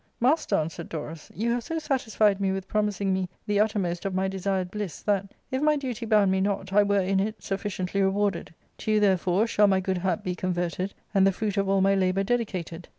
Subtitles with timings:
[0.29, 4.27] "Master," answered Dorus," you have so satisfied me with promising me the uttermost of my
[4.27, 8.51] desired bliss, that, if my duty bound me not, I were in it sufficiently rewarded.
[8.79, 11.93] To you, therefore, shall my good hap be converted, and the fruit of all my
[11.93, 12.87] labour dedicated."